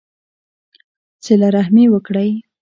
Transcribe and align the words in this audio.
صلہ 1.23 1.47
رحمي 1.55 1.85
وکړئ 1.89 2.29